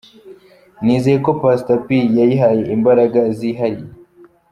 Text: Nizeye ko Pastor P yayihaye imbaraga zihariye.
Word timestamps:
Nizeye 0.83 1.17
ko 1.25 1.31
Pastor 1.41 1.77
P 1.85 1.87
yayihaye 2.19 2.63
imbaraga 2.75 3.19
zihariye. 3.37 3.91